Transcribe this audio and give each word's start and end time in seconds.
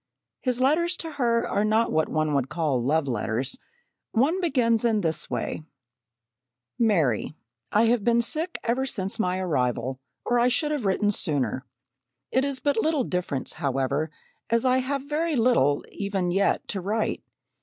His 0.39 0.59
letters 0.59 0.97
to 0.97 1.11
her 1.11 1.47
are 1.47 1.63
not 1.63 1.91
what 1.91 2.09
one 2.09 2.33
would 2.33 2.49
call 2.49 2.81
"love 2.83 3.07
letters." 3.07 3.59
One 4.13 4.41
begins 4.41 4.83
in 4.83 5.01
this 5.01 5.29
way: 5.29 5.61
"MARY: 6.79 7.35
I 7.71 7.83
have 7.85 8.03
been 8.03 8.23
sick 8.23 8.57
ever 8.63 8.87
since 8.87 9.19
my 9.19 9.37
arrival, 9.37 9.99
or 10.25 10.39
I 10.39 10.47
should 10.47 10.71
have 10.71 10.85
written 10.85 11.11
sooner. 11.11 11.67
It 12.31 12.43
is 12.43 12.59
but 12.59 12.81
little 12.81 13.03
difference, 13.03 13.53
however, 13.61 14.09
as 14.49 14.65
I 14.65 14.79
have 14.79 15.03
very 15.07 15.35
little 15.35 15.85
even 15.91 16.31
yet 16.31 16.67
to 16.69 16.81
write. 16.81 17.21